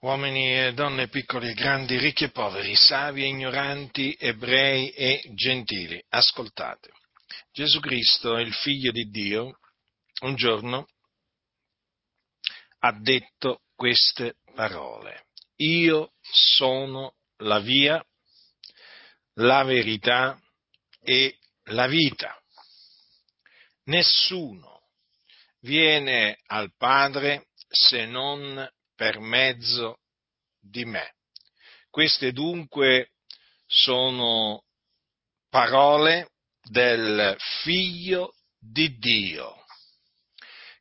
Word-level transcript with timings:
uomini 0.00 0.66
e 0.66 0.72
donne 0.74 1.08
piccoli 1.08 1.50
e 1.50 1.54
grandi, 1.54 1.98
ricchi 1.98 2.24
e 2.24 2.30
poveri, 2.30 2.74
savi 2.74 3.22
e 3.22 3.26
ignoranti, 3.26 4.16
ebrei 4.18 4.90
e 4.90 5.22
gentili, 5.34 6.02
ascoltate. 6.08 6.90
Gesù 7.52 7.80
Cristo, 7.80 8.36
il 8.36 8.52
figlio 8.52 8.92
di 8.92 9.08
Dio, 9.08 9.58
un 10.22 10.34
giorno 10.34 10.86
ha 12.80 12.92
detto 12.92 13.62
queste 13.74 14.36
parole. 14.54 15.26
Io 15.56 16.12
sono 16.20 17.14
la 17.38 17.58
via, 17.58 18.04
la 19.34 19.64
verità 19.64 20.38
e 21.00 21.38
la 21.70 21.86
vita. 21.86 22.38
Nessuno 23.84 24.88
viene 25.60 26.38
al 26.46 26.74
Padre 26.76 27.48
se 27.68 28.06
non 28.06 28.68
per 28.96 29.20
mezzo 29.20 30.00
di 30.58 30.84
me. 30.84 31.14
Queste 31.90 32.32
dunque 32.32 33.12
sono 33.66 34.64
parole 35.48 36.30
del 36.62 37.36
figlio 37.62 38.34
di 38.58 38.96
Dio 38.98 39.64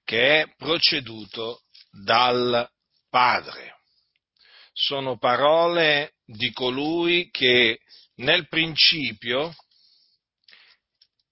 che 0.06 0.42
è 0.42 0.54
proceduto 0.56 1.64
dal 1.90 2.70
Padre. 3.10 3.80
Sono 4.72 5.18
parole 5.18 6.14
di 6.26 6.52
colui 6.52 7.30
che 7.32 7.80
nel 8.16 8.48
principio 8.48 9.54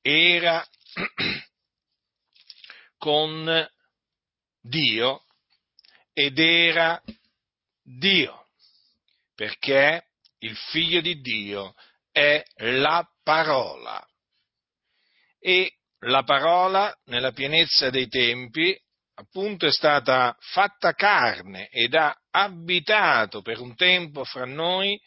era 0.01 0.65
con 2.97 3.69
Dio 4.59 5.22
ed 6.13 6.39
era 6.39 7.01
Dio, 7.81 8.47
perché 9.35 10.05
il 10.39 10.55
figlio 10.55 11.01
di 11.01 11.19
Dio 11.19 11.73
è 12.11 12.43
la 12.57 13.05
parola. 13.23 14.05
E 15.39 15.77
la 16.05 16.23
parola, 16.23 16.95
nella 17.05 17.31
pienezza 17.31 17.89
dei 17.89 18.07
tempi, 18.07 18.77
appunto 19.15 19.65
è 19.65 19.71
stata 19.71 20.35
fatta 20.39 20.93
carne 20.93 21.67
ed 21.69 21.95
ha 21.95 22.15
abitato 22.31 23.41
per 23.41 23.59
un 23.59 23.75
tempo 23.75 24.23
fra 24.23 24.45
noi, 24.45 24.99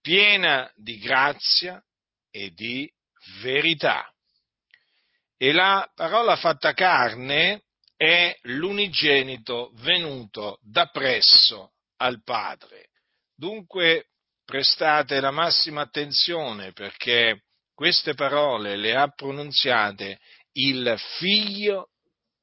piena 0.00 0.70
di 0.74 0.98
grazia 0.98 1.82
e 2.30 2.50
di 2.50 2.90
verità. 3.40 4.10
E 5.36 5.52
la 5.52 5.90
parola 5.94 6.36
fatta 6.36 6.72
carne 6.72 7.65
è 7.96 8.36
l'unigenito 8.42 9.72
venuto 9.76 10.58
da 10.62 10.86
presso 10.86 11.72
al 11.96 12.22
Padre. 12.22 12.90
Dunque 13.34 14.08
prestate 14.44 15.20
la 15.20 15.30
massima 15.30 15.82
attenzione 15.82 16.72
perché 16.72 17.42
queste 17.74 18.14
parole 18.14 18.76
le 18.76 18.94
ha 18.94 19.08
pronunziate 19.08 20.18
il 20.52 20.94
figlio 21.18 21.90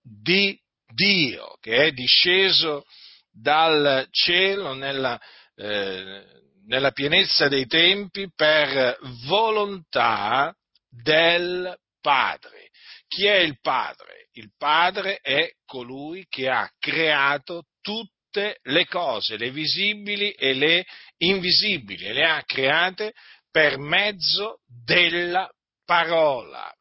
di 0.01 0.59
Dio 0.93 1.57
che 1.59 1.85
è 1.85 1.91
disceso 1.91 2.85
dal 3.31 4.07
cielo 4.11 4.73
nella, 4.73 5.19
eh, 5.55 6.23
nella 6.67 6.91
pienezza 6.91 7.47
dei 7.47 7.65
tempi 7.65 8.31
per 8.35 8.97
volontà 9.25 10.55
del 10.87 11.75
Padre. 11.99 12.69
Chi 13.07 13.25
è 13.25 13.37
il 13.37 13.59
Padre? 13.59 14.22
Il 14.33 14.51
Padre 14.57 15.17
è 15.17 15.51
colui 15.65 16.25
che 16.27 16.49
ha 16.49 16.69
creato 16.79 17.65
tutte 17.81 18.59
le 18.63 18.85
cose, 18.87 19.37
le 19.37 19.51
visibili 19.51 20.31
e 20.31 20.53
le 20.53 20.85
invisibili, 21.17 22.11
le 22.11 22.25
ha 22.25 22.43
create 22.43 23.13
per 23.51 23.77
mezzo 23.77 24.61
della 24.65 25.49
parola. 25.85 26.73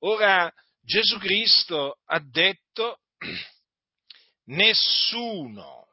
Ora 0.00 0.52
Gesù 0.80 1.18
Cristo 1.18 1.98
ha 2.06 2.20
detto 2.20 2.98
nessuno, 4.46 5.86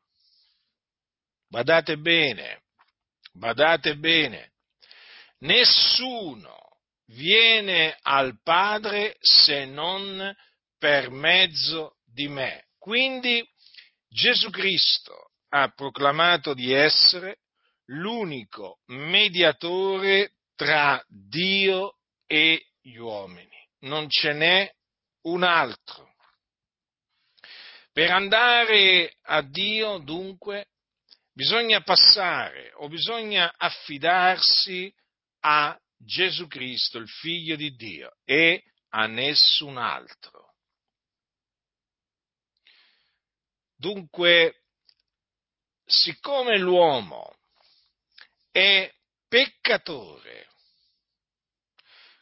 badate 1.48 1.98
bene, 1.98 2.64
badate 3.34 3.96
bene, 3.98 4.54
nessuno 5.40 6.58
viene 7.06 7.98
al 8.02 8.42
Padre 8.42 9.18
se 9.20 9.66
non 9.66 10.36
per 10.82 11.12
mezzo 11.12 11.98
di 12.04 12.28
me. 12.28 12.70
Quindi 12.80 13.48
Gesù 14.10 14.50
Cristo 14.50 15.34
ha 15.50 15.68
proclamato 15.68 16.56
di 16.56 16.74
essere 16.74 17.42
l'unico 17.92 18.80
mediatore 18.88 20.38
tra 20.56 21.00
Dio 21.08 21.98
e 22.26 22.66
gli 22.82 22.96
uomini. 22.96 23.56
Non 23.82 24.10
ce 24.10 24.34
n'è 24.34 24.74
un 25.26 25.44
altro. 25.44 26.16
Per 27.94 28.10
andare 28.10 29.18
a 29.26 29.44
Dio, 29.44 30.00
dunque, 30.00 30.70
bisogna 31.32 31.82
passare 31.82 32.72
o 32.78 32.88
bisogna 32.88 33.54
affidarsi 33.56 34.92
a 35.42 35.80
Gesù 35.96 36.48
Cristo, 36.48 36.98
il 36.98 37.08
Figlio 37.08 37.56
di 37.56 37.76
Dio, 37.76 38.16
e 38.26 38.64
a 38.90 39.06
nessun 39.06 39.78
altro. 39.78 40.41
Dunque, 43.82 44.66
siccome 45.84 46.60
l'uomo 46.60 47.36
è 48.52 48.88
peccatore, 49.28 50.48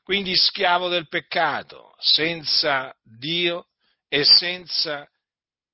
quindi 0.04 0.38
schiavo 0.38 0.88
del 0.88 1.10
peccato, 1.10 1.94
senza 1.98 2.96
Dio 3.04 3.68
e 4.08 4.24
senza 4.24 5.06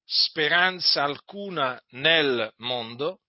speranza 0.03 1.03
alcuna 1.03 1.79
nel 1.89 2.51
mondo, 2.57 3.21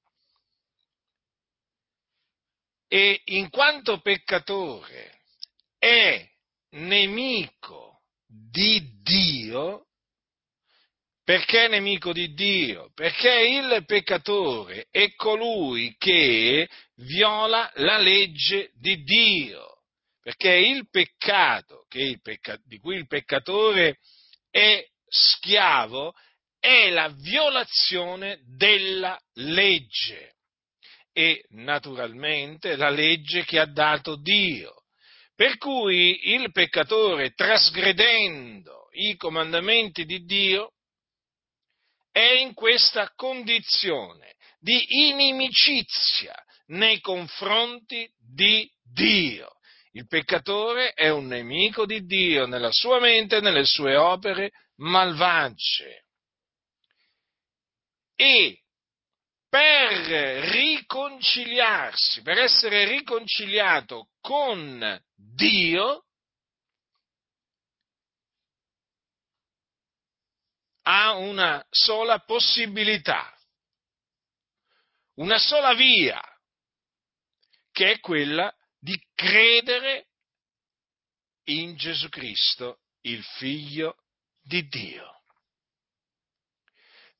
e 2.89 3.21
in 3.27 3.51
quanto 3.51 4.01
peccatore 4.01 5.21
è 5.77 6.27
nemico 6.71 8.01
di 8.25 9.03
Dio, 9.03 9.86
perché 11.27 11.65
è 11.65 11.69
nemico 11.69 12.13
di 12.13 12.35
Dio? 12.35 12.93
Perché 12.95 13.49
il 13.49 13.83
peccatore 13.85 14.87
è 14.93 15.13
colui 15.17 15.97
che 15.99 16.69
viola 16.99 17.69
la 17.79 17.99
legge 17.99 18.71
di 18.75 19.03
Dio. 19.03 19.81
Perché 20.23 20.55
il 20.55 20.89
peccato 20.89 21.85
il 21.95 22.21
pecca, 22.21 22.57
di 22.65 22.79
cui 22.79 22.95
il 22.95 23.09
peccatore 23.09 23.99
è 24.49 24.87
schiavo 25.05 26.15
è 26.61 26.91
la 26.91 27.09
violazione 27.09 28.39
della 28.45 29.19
legge 29.35 30.35
e 31.13 31.45
naturalmente 31.49 32.77
la 32.77 32.91
legge 32.91 33.45
che 33.45 33.59
ha 33.59 33.67
dato 33.67 34.15
Dio. 34.15 34.85
Per 35.35 35.57
cui 35.59 36.35
il 36.35 36.53
peccatore, 36.53 37.33
trasgredendo 37.33 38.91
i 38.93 39.17
comandamenti 39.17 40.05
di 40.05 40.25
Dio, 40.25 40.71
è 42.17 42.33
in 42.33 42.55
questa 42.55 43.13
condizione 43.15 44.37
di 44.59 44.87
inimicizia 45.05 46.35
nei 46.69 46.99
confronti 47.01 48.11
di 48.17 48.67
Dio. 48.83 49.51
Il 49.93 50.07
peccatore 50.07 50.95
è 50.95 51.11
un 51.11 51.27
nemico 51.27 51.85
di 51.85 52.07
Dio 52.07 52.47
nella 52.47 52.73
sua 52.73 53.01
mente 53.01 53.37
e 53.37 53.41
nelle 53.43 53.67
sue 53.67 53.97
opere 53.97 54.53
malvagie. 54.77 56.07
E 58.15 58.63
per 59.47 59.93
riconciliarsi, 60.53 62.23
per 62.23 62.39
essere 62.39 62.87
riconciliato 62.87 64.09
con 64.23 64.99
Dio, 65.15 66.06
ha 70.89 71.15
una 71.15 71.65
sola 71.69 72.21
possibilità, 72.21 73.37
una 75.15 75.39
sola 75.39 75.75
via, 75.75 76.21
che 77.73 77.93
è 77.93 78.01
quella 78.01 78.55
di 78.79 78.97
credere 79.15 80.07
in 81.45 81.77
Gesù 81.77 82.09
Cristo, 82.09 82.83
il 83.03 83.23
Figlio 83.23 83.97
di 84.41 84.67
Dio. 84.69 85.23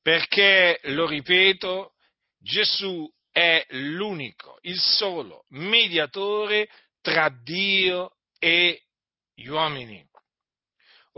Perché, 0.01 0.79
lo 0.83 1.05
ripeto, 1.05 1.95
Gesù 2.37 3.11
è 3.29 3.65
l'unico, 3.71 4.59
il 4.61 4.79
solo 4.79 5.43
mediatore 5.49 6.69
tra 7.01 7.29
Dio 7.29 8.15
e 8.39 8.85
gli 9.33 9.47
uomini. 9.47 10.07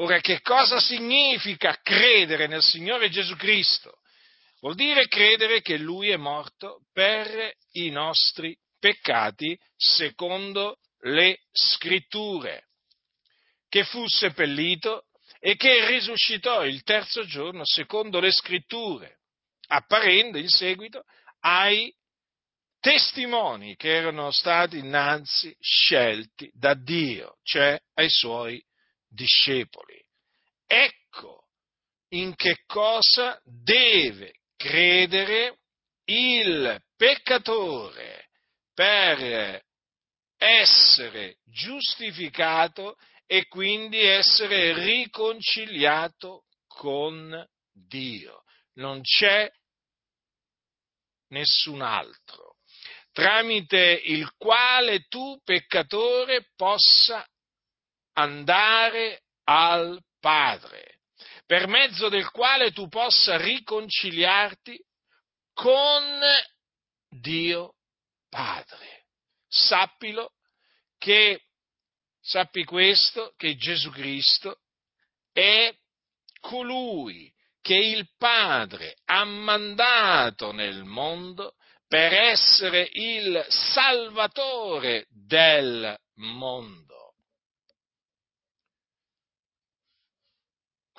Ora, 0.01 0.21
che 0.21 0.39
cosa 0.41 0.79
significa 0.79 1.77
credere 1.81 2.47
nel 2.47 2.61
Signore 2.61 3.09
Gesù 3.09 3.35
Cristo? 3.35 3.99
Vuol 4.61 4.75
dire 4.75 5.07
credere 5.07 5.61
che 5.61 5.77
Lui 5.77 6.09
è 6.09 6.15
morto 6.15 6.83
per 6.93 7.53
i 7.73 7.89
nostri 7.89 8.57
peccati 8.79 9.57
secondo 9.75 10.77
le 11.01 11.39
scritture, 11.51 12.67
che 13.67 13.83
fu 13.83 14.07
seppellito 14.07 15.03
e 15.37 15.57
che 15.57 15.85
risuscitò 15.87 16.65
il 16.65 16.81
terzo 16.83 17.25
giorno 17.25 17.65
secondo 17.65 18.21
le 18.21 18.31
scritture, 18.31 19.19
apparendo 19.67 20.37
in 20.37 20.49
seguito 20.49 21.03
ai 21.41 21.93
testimoni 22.79 23.75
che 23.75 23.93
erano 23.93 24.31
stati 24.31 24.77
innanzi 24.77 25.53
scelti 25.59 26.49
da 26.53 26.73
Dio, 26.73 27.37
cioè 27.43 27.77
ai 27.95 28.09
suoi 28.09 28.63
discepoli. 29.09 30.01
Ecco 30.65 31.47
in 32.09 32.35
che 32.35 32.63
cosa 32.65 33.39
deve 33.43 34.33
credere 34.55 35.59
il 36.05 36.81
peccatore 36.95 38.29
per 38.73 39.61
essere 40.37 41.37
giustificato 41.43 42.95
e 43.25 43.47
quindi 43.47 43.99
essere 43.99 44.73
riconciliato 44.73 46.45
con 46.67 47.45
Dio. 47.71 48.43
Non 48.73 49.01
c'è 49.01 49.51
nessun 51.27 51.81
altro 51.81 52.57
tramite 53.19 54.01
il 54.05 54.31
quale 54.37 55.05
tu, 55.09 55.39
peccatore, 55.43 56.51
possa 56.55 57.25
andare 58.19 59.23
al 59.45 59.99
Padre, 60.19 60.99
per 61.45 61.67
mezzo 61.67 62.09
del 62.09 62.29
quale 62.29 62.71
tu 62.71 62.87
possa 62.87 63.37
riconciliarti 63.37 64.79
con 65.53 66.21
Dio 67.09 67.75
Padre. 68.29 69.05
Sappilo 69.47 70.33
che, 70.97 71.41
sappi 72.21 72.63
questo, 72.63 73.33
che 73.35 73.55
Gesù 73.55 73.89
Cristo 73.89 74.59
è 75.31 75.73
colui 76.39 77.33
che 77.61 77.75
il 77.75 78.07
Padre 78.17 78.95
ha 79.05 79.23
mandato 79.23 80.51
nel 80.51 80.83
mondo 80.83 81.55
per 81.87 82.13
essere 82.13 82.87
il 82.93 83.45
salvatore 83.49 85.07
del 85.09 85.97
mondo. 86.15 86.98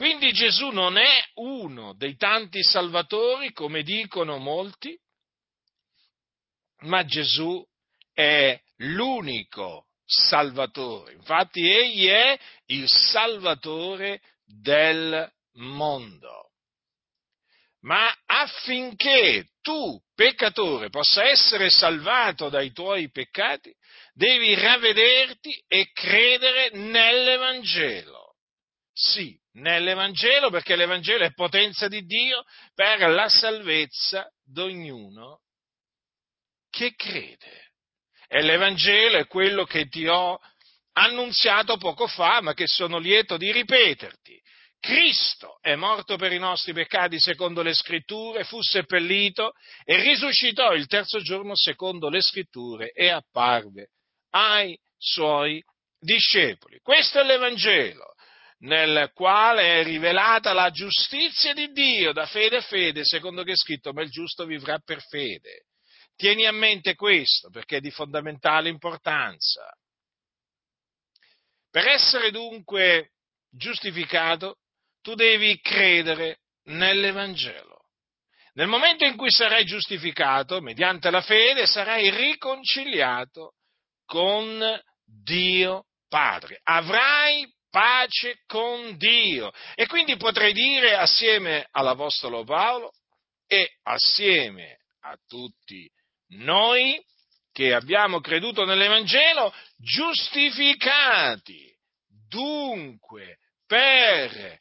Quindi 0.00 0.32
Gesù 0.32 0.70
non 0.70 0.96
è 0.96 1.22
uno 1.34 1.92
dei 1.92 2.16
tanti 2.16 2.62
salvatori, 2.62 3.52
come 3.52 3.82
dicono 3.82 4.38
molti, 4.38 4.98
ma 6.84 7.04
Gesù 7.04 7.62
è 8.10 8.58
l'unico 8.76 9.88
salvatore. 10.06 11.12
Infatti 11.12 11.68
egli 11.68 12.06
è 12.06 12.34
il 12.68 12.88
salvatore 12.88 14.22
del 14.46 15.30
mondo 15.56 16.50
ma 17.80 18.14
affinché 18.26 19.46
tu, 19.62 19.98
peccatore, 20.14 20.90
possa 20.90 21.24
essere 21.24 21.70
salvato 21.70 22.48
dai 22.48 22.72
tuoi 22.72 23.10
peccati, 23.10 23.74
devi 24.12 24.54
ravvederti 24.54 25.64
e 25.66 25.90
credere 25.92 26.70
nell'Evangelo. 26.72 28.19
Sì, 29.02 29.34
nell'Evangelo, 29.52 30.50
perché 30.50 30.76
l'Evangelo 30.76 31.24
è 31.24 31.32
potenza 31.32 31.88
di 31.88 32.04
Dio 32.04 32.44
per 32.74 33.08
la 33.08 33.30
salvezza 33.30 34.30
di 34.44 34.60
ognuno 34.60 35.40
che 36.68 36.94
crede. 36.94 37.70
E 38.28 38.42
l'Evangelo 38.42 39.16
è 39.16 39.26
quello 39.26 39.64
che 39.64 39.88
ti 39.88 40.06
ho 40.06 40.38
annunziato 40.92 41.78
poco 41.78 42.06
fa, 42.06 42.42
ma 42.42 42.52
che 42.52 42.66
sono 42.66 42.98
lieto 42.98 43.38
di 43.38 43.50
ripeterti. 43.50 44.38
Cristo 44.78 45.58
è 45.62 45.74
morto 45.76 46.16
per 46.16 46.32
i 46.32 46.38
nostri 46.38 46.74
peccati 46.74 47.18
secondo 47.18 47.62
le 47.62 47.72
scritture, 47.72 48.44
fu 48.44 48.60
seppellito 48.60 49.52
e 49.82 49.98
risuscitò 50.02 50.74
il 50.74 50.86
terzo 50.86 51.20
giorno 51.20 51.56
secondo 51.56 52.10
le 52.10 52.20
scritture 52.20 52.90
e 52.90 53.08
apparve 53.08 53.92
ai 54.32 54.78
suoi 54.98 55.62
discepoli. 55.98 56.80
Questo 56.80 57.20
è 57.20 57.24
l'Evangelo 57.24 58.14
nel 58.60 59.10
quale 59.14 59.80
è 59.80 59.84
rivelata 59.84 60.52
la 60.52 60.70
giustizia 60.70 61.54
di 61.54 61.72
Dio 61.72 62.12
da 62.12 62.26
fede 62.26 62.56
a 62.56 62.62
fede, 62.62 63.04
secondo 63.04 63.42
che 63.42 63.52
è 63.52 63.56
scritto, 63.56 63.92
ma 63.92 64.02
il 64.02 64.10
giusto 64.10 64.44
vivrà 64.44 64.78
per 64.78 65.02
fede. 65.02 65.66
Tieni 66.16 66.46
a 66.46 66.52
mente 66.52 66.94
questo 66.94 67.48
perché 67.48 67.78
è 67.78 67.80
di 67.80 67.90
fondamentale 67.90 68.68
importanza. 68.68 69.72
Per 71.70 71.86
essere 71.86 72.30
dunque 72.30 73.12
giustificato 73.50 74.58
tu 75.00 75.14
devi 75.14 75.58
credere 75.60 76.40
nell'Evangelo. 76.64 77.78
Nel 78.54 78.66
momento 78.66 79.04
in 79.04 79.16
cui 79.16 79.30
sarai 79.30 79.64
giustificato, 79.64 80.60
mediante 80.60 81.08
la 81.10 81.22
fede, 81.22 81.66
sarai 81.66 82.10
riconciliato 82.10 83.54
con 84.04 84.60
Dio 85.04 85.86
Padre. 86.08 86.60
Avrai 86.64 87.48
pace 87.70 88.40
con 88.46 88.96
Dio. 88.96 89.52
E 89.74 89.86
quindi 89.86 90.16
potrai 90.16 90.52
dire 90.52 90.96
assieme 90.96 91.66
all'Apostolo 91.70 92.44
Paolo 92.44 92.92
e 93.46 93.78
assieme 93.82 94.78
a 95.00 95.16
tutti 95.26 95.88
noi 96.34 97.02
che 97.52 97.74
abbiamo 97.74 98.20
creduto 98.20 98.64
nell'Evangelo, 98.64 99.52
giustificati 99.76 101.70
dunque 102.28 103.38
per 103.66 104.60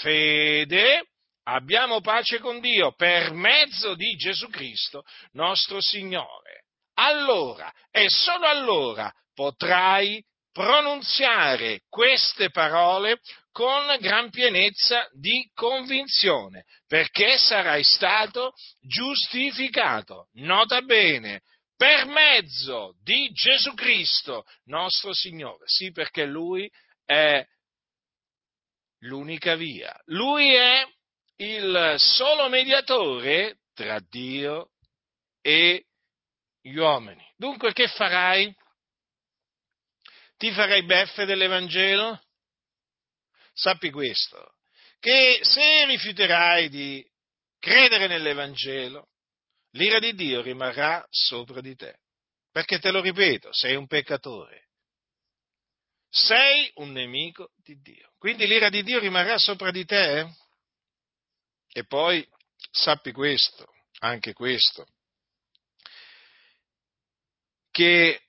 fede 0.00 1.08
abbiamo 1.44 2.00
pace 2.00 2.38
con 2.38 2.60
Dio 2.60 2.92
per 2.94 3.32
mezzo 3.32 3.94
di 3.94 4.14
Gesù 4.16 4.48
Cristo, 4.48 5.02
nostro 5.32 5.80
Signore. 5.80 6.64
Allora, 6.94 7.72
e 7.90 8.08
solo 8.08 8.46
allora, 8.46 9.12
potrai 9.34 10.22
pronunziare 10.52 11.82
queste 11.88 12.50
parole 12.50 13.20
con 13.52 13.96
gran 14.00 14.30
pienezza 14.30 15.08
di 15.12 15.50
convinzione, 15.54 16.64
perché 16.86 17.38
sarai 17.38 17.82
stato 17.82 18.52
giustificato. 18.80 20.28
Nota 20.34 20.80
bene, 20.82 21.42
per 21.76 22.06
mezzo 22.06 22.94
di 23.02 23.30
Gesù 23.30 23.74
Cristo, 23.74 24.44
nostro 24.64 25.12
Signore. 25.12 25.64
Sì, 25.66 25.90
perché 25.90 26.24
Lui 26.24 26.70
è 27.04 27.44
l'unica 29.00 29.54
via. 29.54 29.96
Lui 30.06 30.54
è 30.54 30.84
il 31.36 31.94
solo 31.98 32.48
mediatore 32.48 33.58
tra 33.74 34.00
Dio 34.00 34.70
e 35.40 35.84
gli 36.60 36.76
uomini. 36.76 37.24
Dunque 37.36 37.72
che 37.72 37.86
farai? 37.86 38.52
Ti 40.38 40.50
farai 40.52 40.84
beffe 40.84 41.26
dell'Evangelo? 41.26 42.18
Sappi 43.52 43.90
questo, 43.90 44.54
che 44.98 45.40
se 45.42 45.84
rifiuterai 45.84 46.70
di 46.70 47.04
credere 47.58 48.06
nell'Evangelo, 48.06 49.08
l'ira 49.72 49.98
di 49.98 50.14
Dio 50.14 50.40
rimarrà 50.40 51.04
sopra 51.10 51.60
di 51.60 51.74
te. 51.74 51.98
Perché 52.50 52.78
te 52.78 52.90
lo 52.90 53.02
ripeto, 53.02 53.52
sei 53.52 53.74
un 53.74 53.86
peccatore 53.86 54.68
sei 56.10 56.70
un 56.76 56.92
nemico 56.92 57.52
di 57.56 57.80
Dio. 57.80 58.12
Quindi 58.18 58.46
l'ira 58.46 58.68
di 58.68 58.82
Dio 58.82 58.98
rimarrà 58.98 59.38
sopra 59.38 59.70
di 59.70 59.84
te. 59.84 60.26
E 61.70 61.84
poi 61.84 62.26
sappi 62.70 63.12
questo, 63.12 63.66
anche 63.98 64.32
questo, 64.32 64.86
che 67.70 68.27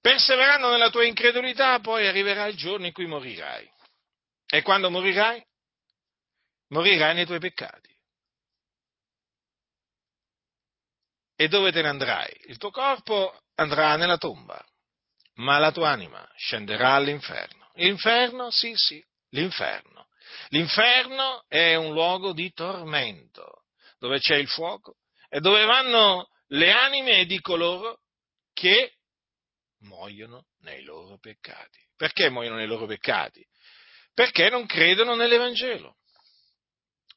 perseverando 0.00 0.70
nella 0.70 0.90
tua 0.90 1.04
incredulità 1.04 1.78
poi 1.80 2.06
arriverà 2.06 2.46
il 2.46 2.56
giorno 2.56 2.86
in 2.86 2.92
cui 2.92 3.06
morirai. 3.06 3.68
E 4.46 4.62
quando 4.62 4.90
morirai? 4.90 5.44
Morirai 6.68 7.14
nei 7.14 7.26
tuoi 7.26 7.38
peccati. 7.38 7.96
E 11.36 11.48
dove 11.48 11.70
te 11.70 11.82
ne 11.82 11.88
andrai? 11.88 12.34
Il 12.46 12.56
tuo 12.56 12.70
corpo 12.70 13.38
andrà 13.54 13.96
nella 13.96 14.18
tomba 14.18 14.64
ma 15.38 15.58
la 15.58 15.72
tua 15.72 15.90
anima 15.90 16.26
scenderà 16.36 16.94
all'inferno. 16.94 17.70
L'inferno, 17.74 18.50
sì, 18.50 18.72
sì, 18.74 19.04
l'inferno. 19.30 20.08
L'inferno 20.48 21.44
è 21.48 21.74
un 21.74 21.92
luogo 21.92 22.32
di 22.32 22.52
tormento, 22.52 23.64
dove 23.98 24.18
c'è 24.18 24.36
il 24.36 24.48
fuoco 24.48 24.96
e 25.28 25.40
dove 25.40 25.64
vanno 25.64 26.28
le 26.48 26.72
anime 26.72 27.24
di 27.24 27.40
coloro 27.40 28.00
che 28.52 28.94
muoiono 29.80 30.46
nei 30.60 30.82
loro 30.82 31.18
peccati. 31.18 31.78
Perché 31.96 32.30
muoiono 32.30 32.56
nei 32.56 32.66
loro 32.66 32.86
peccati? 32.86 33.44
Perché 34.14 34.50
non 34.50 34.66
credono 34.66 35.14
nell'Evangelo. 35.14 35.96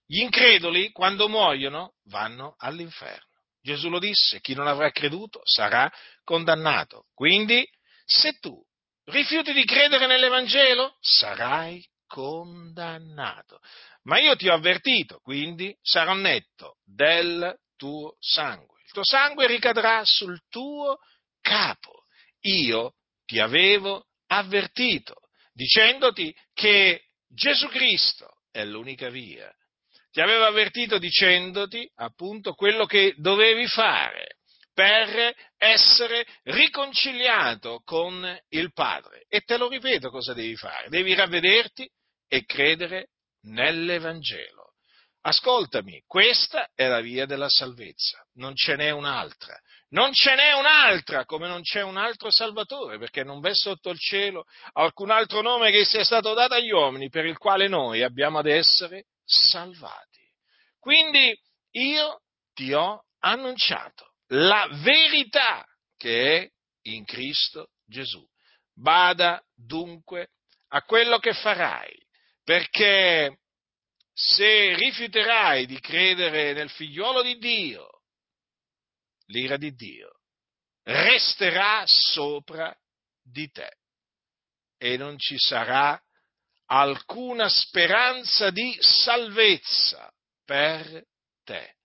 Gli 0.05 0.19
increduli, 0.19 0.91
quando 0.91 1.29
muoiono, 1.29 1.93
vanno 2.05 2.55
all'inferno. 2.57 3.29
Gesù 3.61 3.89
lo 3.89 3.99
disse, 3.99 4.41
chi 4.41 4.53
non 4.53 4.67
avrà 4.67 4.91
creduto 4.91 5.41
sarà 5.43 5.91
condannato. 6.23 7.05
Quindi, 7.13 7.67
se 8.03 8.33
tu 8.39 8.61
rifiuti 9.05 9.53
di 9.53 9.63
credere 9.65 10.07
nell'Evangelo, 10.07 10.97
sarai 10.99 11.87
condannato. 12.07 13.59
Ma 14.03 14.19
io 14.19 14.35
ti 14.35 14.49
ho 14.49 14.53
avvertito, 14.53 15.19
quindi 15.19 15.75
sarò 15.81 16.13
netto 16.13 16.77
del 16.83 17.55
tuo 17.77 18.15
sangue. 18.19 18.81
Il 18.85 18.91
tuo 18.91 19.05
sangue 19.05 19.47
ricadrà 19.47 20.01
sul 20.03 20.41
tuo 20.49 20.97
capo. 21.39 22.00
Io 22.41 22.93
ti 23.25 23.39
avevo 23.39 24.05
avvertito, 24.27 25.15
dicendoti 25.53 26.35
che 26.53 27.03
Gesù 27.27 27.67
Cristo 27.67 28.41
è 28.51 28.63
l'unica 28.65 29.09
via. 29.09 29.51
Ti 30.11 30.19
avevo 30.21 30.45
avvertito 30.45 30.97
dicendoti 30.97 31.89
appunto 31.95 32.53
quello 32.53 32.85
che 32.85 33.13
dovevi 33.17 33.65
fare 33.67 34.37
per 34.73 35.33
essere 35.57 36.25
riconciliato 36.43 37.81
con 37.85 38.37
il 38.49 38.73
Padre. 38.73 39.25
E 39.27 39.41
te 39.41 39.57
lo 39.57 39.69
ripeto 39.69 40.09
cosa 40.09 40.33
devi 40.33 40.55
fare. 40.55 40.89
Devi 40.89 41.13
ravvederti 41.13 41.89
e 42.27 42.45
credere 42.45 43.09
nell'Evangelo. 43.43 44.60
Ascoltami, 45.23 46.03
questa 46.07 46.69
è 46.73 46.87
la 46.87 46.99
via 46.99 47.25
della 47.25 47.49
salvezza, 47.49 48.25
non 48.33 48.55
ce 48.55 48.75
n'è 48.75 48.89
un'altra. 48.89 49.59
Non 49.91 50.13
ce 50.13 50.35
n'è 50.35 50.53
un'altra, 50.53 51.25
come 51.25 51.49
non 51.49 51.61
c'è 51.63 51.81
un 51.83 51.97
altro 51.97 52.31
Salvatore, 52.31 52.97
perché 52.97 53.23
non 53.23 53.41
v'è 53.41 53.53
sotto 53.53 53.89
il 53.89 53.99
cielo 53.99 54.45
alcun 54.71 55.11
altro 55.11 55.41
nome 55.41 55.69
che 55.69 55.83
sia 55.83 56.05
stato 56.05 56.33
dato 56.33 56.53
agli 56.53 56.71
uomini 56.71 57.09
per 57.09 57.25
il 57.25 57.37
quale 57.37 57.67
noi 57.67 58.01
abbiamo 58.01 58.39
ad 58.39 58.45
essere 58.45 59.07
salvati. 59.25 60.25
Quindi 60.79 61.37
io 61.71 62.21
ti 62.53 62.71
ho 62.71 63.03
annunciato 63.19 64.13
la 64.27 64.67
verità 64.81 65.65
che 65.97 66.37
è 66.37 66.49
in 66.83 67.03
Cristo 67.03 67.71
Gesù. 67.85 68.25
Bada 68.73 69.43
dunque 69.53 70.29
a 70.69 70.83
quello 70.83 71.19
che 71.19 71.33
farai, 71.33 71.93
perché 72.45 73.39
se 74.23 74.75
rifiuterai 74.75 75.65
di 75.65 75.79
credere 75.79 76.53
nel 76.53 76.69
figliuolo 76.69 77.23
di 77.23 77.37
Dio, 77.37 78.03
l'ira 79.27 79.57
di 79.57 79.73
Dio 79.73 80.19
resterà 80.83 81.83
sopra 81.85 82.75
di 83.23 83.49
te 83.49 83.77
e 84.77 84.97
non 84.97 85.17
ci 85.17 85.37
sarà 85.37 85.99
alcuna 86.65 87.49
speranza 87.49 88.51
di 88.51 88.77
salvezza 88.79 90.11
per 90.45 91.03
te. 91.43 91.77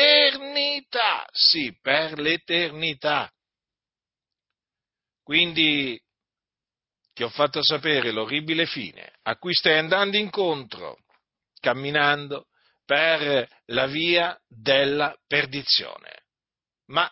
sì, 1.32 1.76
per 1.80 2.18
l'eternità. 2.18 3.30
Quindi 5.22 6.00
ti 7.22 7.28
ho 7.28 7.30
fatto 7.30 7.62
sapere 7.62 8.10
l'orribile 8.10 8.66
fine 8.66 9.12
a 9.22 9.36
cui 9.36 9.54
stai 9.54 9.78
andando 9.78 10.16
incontro, 10.16 10.98
camminando 11.60 12.46
per 12.84 13.48
la 13.66 13.86
via 13.86 14.36
della 14.48 15.16
perdizione. 15.28 16.24
Ma, 16.86 17.08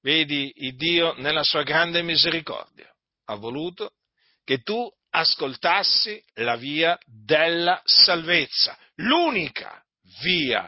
vedi, 0.00 0.50
il 0.54 0.74
Dio 0.74 1.12
nella 1.18 1.42
sua 1.42 1.64
grande 1.64 2.00
misericordia 2.00 2.90
ha 3.26 3.34
voluto 3.34 3.92
che 4.42 4.62
tu 4.62 4.90
ascoltassi 5.10 6.24
la 6.36 6.56
via 6.56 6.98
della 7.04 7.78
salvezza, 7.84 8.78
l'unica 8.94 9.84
via 10.22 10.66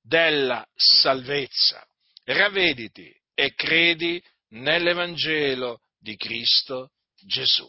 della 0.00 0.64
salvezza. 0.72 1.84
Ravvediti 2.22 3.12
e 3.34 3.54
credi 3.54 4.22
nell'Evangelo 4.50 5.80
di 5.98 6.14
Cristo 6.16 6.92
Gesù. 7.16 7.68